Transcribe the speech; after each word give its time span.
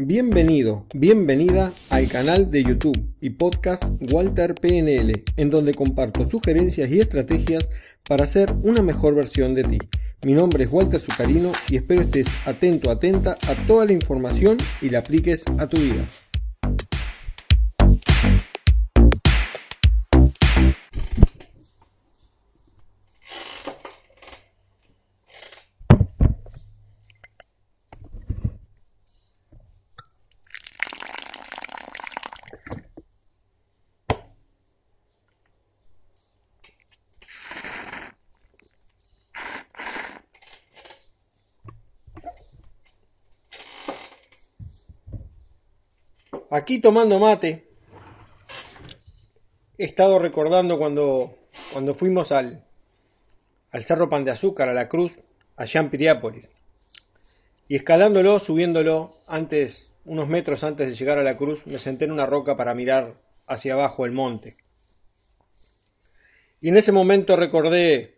Bienvenido, 0.00 0.86
bienvenida 0.94 1.72
al 1.90 2.06
canal 2.06 2.52
de 2.52 2.62
YouTube 2.62 3.16
y 3.20 3.30
podcast 3.30 3.82
Walter 4.12 4.54
PNL, 4.54 5.24
en 5.36 5.50
donde 5.50 5.74
comparto 5.74 6.30
sugerencias 6.30 6.88
y 6.92 7.00
estrategias 7.00 7.68
para 8.08 8.24
ser 8.24 8.52
una 8.62 8.80
mejor 8.80 9.16
versión 9.16 9.56
de 9.56 9.64
ti. 9.64 9.78
Mi 10.24 10.34
nombre 10.34 10.62
es 10.62 10.70
Walter 10.70 11.00
Zucarino 11.00 11.50
y 11.68 11.78
espero 11.78 12.02
estés 12.02 12.28
atento, 12.46 12.92
atenta 12.92 13.38
a 13.48 13.54
toda 13.66 13.86
la 13.86 13.92
información 13.92 14.56
y 14.80 14.90
la 14.90 15.00
apliques 15.00 15.42
a 15.58 15.66
tu 15.66 15.76
vida. 15.78 16.04
Aquí 46.50 46.80
tomando 46.80 47.18
mate, 47.18 47.64
he 49.76 49.84
estado 49.84 50.18
recordando 50.18 50.78
cuando, 50.78 51.38
cuando 51.72 51.94
fuimos 51.94 52.32
al, 52.32 52.64
al 53.70 53.84
Cerro 53.84 54.08
Pan 54.08 54.24
de 54.24 54.32
Azúcar, 54.32 54.68
a 54.68 54.74
la 54.74 54.88
Cruz, 54.88 55.12
allá 55.56 55.80
en. 55.80 56.48
Y 57.68 57.76
escalándolo, 57.76 58.40
subiéndolo, 58.40 59.12
antes, 59.26 59.86
unos 60.04 60.28
metros 60.28 60.64
antes 60.64 60.88
de 60.88 60.96
llegar 60.96 61.18
a 61.18 61.22
la 61.22 61.36
cruz, 61.36 61.66
me 61.66 61.78
senté 61.78 62.06
en 62.06 62.12
una 62.12 62.24
roca 62.24 62.56
para 62.56 62.74
mirar 62.74 63.14
hacia 63.46 63.74
abajo 63.74 64.06
el 64.06 64.12
monte. 64.12 64.56
Y 66.60 66.70
en 66.70 66.76
ese 66.76 66.92
momento 66.92 67.36
recordé, 67.36 68.16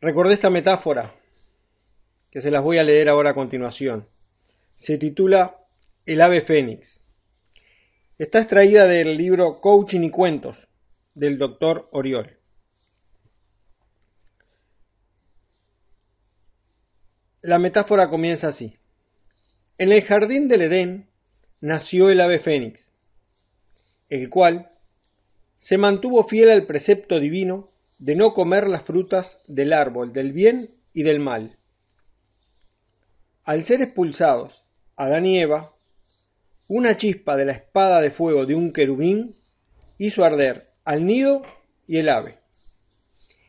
recordé 0.00 0.34
esta 0.34 0.50
metáfora, 0.50 1.14
que 2.30 2.42
se 2.42 2.50
las 2.50 2.62
voy 2.62 2.78
a 2.78 2.84
leer 2.84 3.08
ahora 3.08 3.30
a 3.30 3.34
continuación. 3.34 4.06
Se 4.76 4.98
titula 4.98 5.56
el 6.06 6.20
ave 6.20 6.42
fénix. 6.42 7.00
Está 8.18 8.40
extraída 8.40 8.86
del 8.86 9.16
libro 9.16 9.60
Coaching 9.60 10.02
y 10.02 10.10
Cuentos 10.10 10.56
del 11.14 11.38
doctor 11.38 11.88
Oriol. 11.92 12.38
La 17.40 17.58
metáfora 17.58 18.08
comienza 18.08 18.48
así. 18.48 18.76
En 19.78 19.92
el 19.92 20.02
jardín 20.02 20.48
del 20.48 20.62
Edén 20.62 21.08
nació 21.60 22.10
el 22.10 22.20
ave 22.20 22.40
fénix, 22.40 22.92
el 24.08 24.28
cual 24.28 24.70
se 25.58 25.78
mantuvo 25.78 26.24
fiel 26.24 26.50
al 26.50 26.66
precepto 26.66 27.18
divino 27.18 27.68
de 27.98 28.14
no 28.14 28.34
comer 28.34 28.68
las 28.68 28.84
frutas 28.84 29.38
del 29.48 29.72
árbol 29.72 30.12
del 30.12 30.32
bien 30.32 30.70
y 30.92 31.02
del 31.02 31.20
mal. 31.20 31.56
Al 33.44 33.66
ser 33.66 33.80
expulsados 33.82 34.62
Adán 34.96 35.26
y 35.26 35.40
Eva 35.40 35.73
una 36.68 36.96
chispa 36.96 37.36
de 37.36 37.44
la 37.44 37.52
espada 37.52 38.00
de 38.00 38.10
fuego 38.10 38.46
de 38.46 38.54
un 38.54 38.72
querubín 38.72 39.34
hizo 39.98 40.24
arder 40.24 40.70
al 40.84 41.04
nido 41.04 41.42
y 41.86 41.98
el 41.98 42.08
ave. 42.08 42.38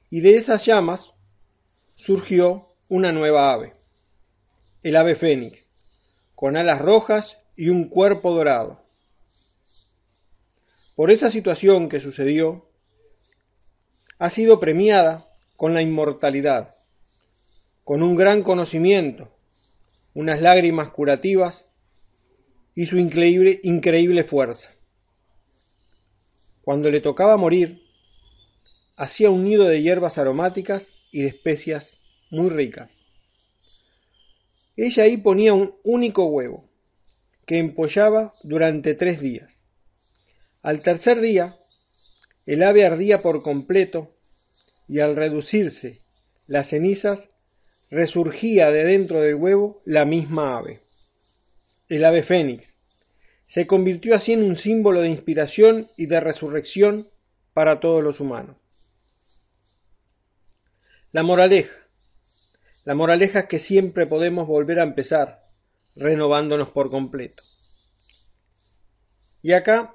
Y 0.10 0.20
de 0.20 0.38
esas 0.38 0.66
llamas 0.66 1.02
surgió 1.96 2.68
una 2.90 3.12
nueva 3.12 3.52
ave, 3.52 3.74
el 4.84 4.96
ave 4.96 5.16
fénix, 5.16 5.70
con 6.36 6.58
alas 6.58 6.82
rojas 6.82 7.38
y 7.56 7.70
un 7.70 7.90
cuerpo 7.90 8.34
dorado. 8.34 8.82
Por 10.96 11.12
esa 11.12 11.30
situación 11.30 11.90
que 11.90 12.00
sucedió, 12.00 12.66
ha 14.20 14.30
sido 14.30 14.60
premiada 14.60 15.26
con 15.58 15.74
la 15.74 15.82
inmortalidad, 15.82 16.74
con 17.84 18.04
un 18.04 18.16
gran 18.16 18.44
conocimiento, 18.44 19.30
unas 20.14 20.42
lágrimas 20.42 20.92
curativas 20.92 21.70
y 22.76 22.86
su 22.86 22.98
increíble, 22.98 23.62
increíble 23.64 24.26
fuerza. 24.26 24.70
Cuando 26.62 26.90
le 26.90 27.00
tocaba 27.00 27.38
morir, 27.38 27.82
hacía 28.98 29.30
un 29.30 29.46
nido 29.46 29.66
de 29.66 29.82
hierbas 29.82 30.18
aromáticas 30.18 30.86
y 31.12 31.22
de 31.22 31.30
especias 31.30 31.88
muy 32.30 32.50
ricas. 32.50 32.92
Ella 34.76 35.04
ahí 35.04 35.18
ponía 35.18 35.54
un 35.54 35.76
único 35.84 36.26
huevo, 36.26 36.70
que 37.48 37.60
empollaba 37.60 38.34
durante 38.44 38.94
tres 38.94 39.22
días. 39.22 39.54
Al 40.62 40.82
tercer 40.82 41.22
día, 41.22 41.56
el 42.46 42.62
ave 42.64 42.86
ardía 42.86 43.22
por 43.22 43.42
completo 43.42 44.16
y 44.88 45.00
al 45.00 45.16
reducirse 45.16 46.00
las 46.48 46.70
cenizas, 46.70 47.20
resurgía 47.90 48.70
de 48.72 48.84
dentro 48.84 49.22
del 49.22 49.36
huevo 49.36 49.82
la 49.86 50.06
misma 50.06 50.58
ave 50.58 50.82
el 51.90 52.06
ave 52.06 52.24
fénix, 52.24 52.76
se 53.48 53.68
convirtió 53.68 54.16
así 54.16 54.34
en 54.34 54.44
un 54.44 54.58
símbolo 54.58 55.02
de 55.02 55.10
inspiración 55.10 55.88
y 55.98 56.08
de 56.08 56.20
resurrección 56.20 57.08
para 57.54 57.80
todos 57.80 58.04
los 58.04 58.20
humanos. 58.20 58.58
La 61.12 61.24
moraleja. 61.24 61.74
La 62.84 62.96
moraleja 62.96 63.42
es 63.42 63.46
que 63.48 63.60
siempre 63.60 64.08
podemos 64.08 64.48
volver 64.48 64.80
a 64.80 64.84
empezar, 64.84 65.38
renovándonos 65.96 66.70
por 66.70 66.90
completo. 66.90 67.42
Y 69.42 69.54
acá 69.54 69.94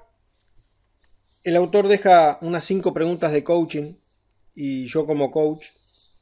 el 1.43 1.55
autor 1.55 1.87
deja 1.87 2.37
unas 2.41 2.65
cinco 2.65 2.93
preguntas 2.93 3.31
de 3.31 3.43
coaching 3.43 3.95
y 4.55 4.87
yo 4.87 5.05
como 5.05 5.31
coach 5.31 5.63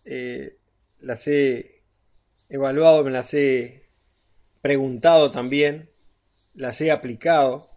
eh, 0.05 0.57
las 0.99 1.25
he 1.27 1.81
evaluado, 2.49 3.03
me 3.03 3.11
las 3.11 3.33
he 3.33 3.88
preguntado 4.61 5.31
también, 5.31 5.89
las 6.53 6.79
he 6.81 6.91
aplicado 6.91 7.67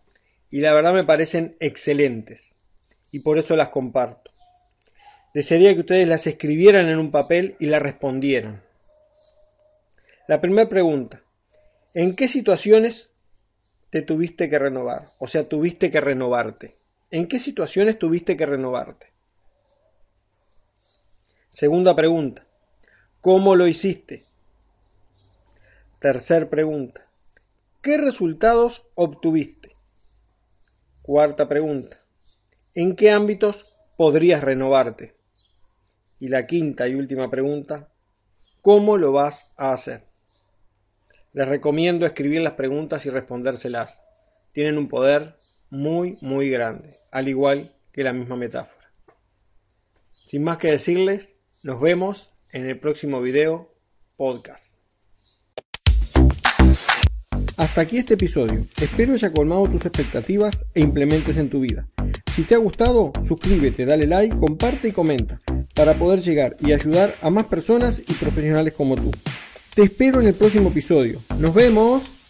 y 0.50 0.60
la 0.60 0.72
verdad 0.72 0.94
me 0.94 1.04
parecen 1.04 1.56
excelentes 1.60 2.40
y 3.10 3.20
por 3.20 3.38
eso 3.38 3.56
las 3.56 3.68
comparto. 3.68 4.30
Desearía 5.34 5.74
que 5.74 5.80
ustedes 5.80 6.06
las 6.06 6.26
escribieran 6.26 6.88
en 6.88 6.98
un 6.98 7.10
papel 7.10 7.56
y 7.58 7.66
las 7.66 7.80
respondieran. 7.80 8.62
La 10.28 10.40
primera 10.40 10.68
pregunta, 10.68 11.22
¿en 11.94 12.16
qué 12.16 12.28
situaciones 12.28 13.08
te 13.90 14.02
tuviste 14.02 14.48
que 14.48 14.58
renovar? 14.58 15.02
O 15.18 15.26
sea, 15.26 15.48
tuviste 15.48 15.90
que 15.90 16.00
renovarte. 16.00 16.72
¿En 17.10 17.28
qué 17.28 17.40
situaciones 17.40 17.98
tuviste 17.98 18.36
que 18.36 18.46
renovarte? 18.46 19.06
Segunda 21.50 21.94
pregunta, 21.94 22.46
¿cómo 23.20 23.54
lo 23.54 23.66
hiciste? 23.66 24.24
Tercer 26.02 26.48
pregunta. 26.48 27.00
¿Qué 27.80 27.96
resultados 27.96 28.82
obtuviste? 28.96 29.70
Cuarta 31.00 31.48
pregunta. 31.48 31.96
¿En 32.74 32.96
qué 32.96 33.12
ámbitos 33.12 33.54
podrías 33.96 34.42
renovarte? 34.42 35.14
Y 36.18 36.26
la 36.26 36.44
quinta 36.44 36.88
y 36.88 36.96
última 36.96 37.30
pregunta. 37.30 37.92
¿Cómo 38.62 38.96
lo 38.96 39.12
vas 39.12 39.48
a 39.56 39.74
hacer? 39.74 40.02
Les 41.34 41.46
recomiendo 41.46 42.04
escribir 42.04 42.40
las 42.40 42.54
preguntas 42.54 43.06
y 43.06 43.10
respondérselas. 43.10 43.96
Tienen 44.50 44.78
un 44.78 44.88
poder 44.88 45.36
muy, 45.70 46.18
muy 46.20 46.50
grande, 46.50 46.96
al 47.12 47.28
igual 47.28 47.76
que 47.92 48.02
la 48.02 48.12
misma 48.12 48.34
metáfora. 48.34 48.88
Sin 50.26 50.42
más 50.42 50.58
que 50.58 50.72
decirles, 50.72 51.28
nos 51.62 51.80
vemos 51.80 52.28
en 52.50 52.68
el 52.68 52.80
próximo 52.80 53.22
video 53.22 53.68
podcast. 54.16 54.71
Hasta 57.56 57.82
aquí 57.82 57.98
este 57.98 58.14
episodio. 58.14 58.66
Espero 58.80 59.14
haya 59.14 59.32
colmado 59.32 59.68
tus 59.68 59.84
expectativas 59.84 60.64
e 60.74 60.80
implementes 60.80 61.36
en 61.36 61.50
tu 61.50 61.60
vida. 61.60 61.86
Si 62.32 62.42
te 62.42 62.54
ha 62.54 62.58
gustado, 62.58 63.12
suscríbete, 63.26 63.84
dale 63.84 64.06
like, 64.06 64.36
comparte 64.36 64.88
y 64.88 64.92
comenta 64.92 65.38
para 65.74 65.94
poder 65.94 66.20
llegar 66.20 66.56
y 66.60 66.72
ayudar 66.72 67.14
a 67.20 67.30
más 67.30 67.44
personas 67.46 68.00
y 68.00 68.14
profesionales 68.14 68.72
como 68.72 68.96
tú. 68.96 69.10
Te 69.74 69.82
espero 69.82 70.20
en 70.20 70.28
el 70.28 70.34
próximo 70.34 70.68
episodio. 70.68 71.20
Nos 71.38 71.54
vemos. 71.54 72.21